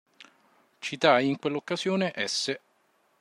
[0.79, 2.57] Citai in quell'occasione S.